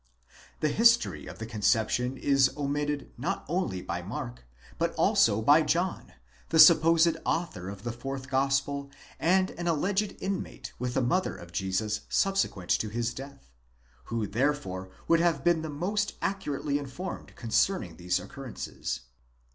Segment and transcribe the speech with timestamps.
[0.61, 4.43] The history of the conception is omitted not only by Mark,
[4.79, 6.13] but also by John,
[6.49, 11.51] the supposed author of the fourth Gospel and an alleged inmate with the mother of
[11.51, 13.51] Jesus subsequent to his death,
[14.05, 19.01] who therefore would have been the most accurately informed concerning these occurrences.